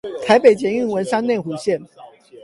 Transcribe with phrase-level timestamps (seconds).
[0.25, 1.85] 台北捷運文山內湖線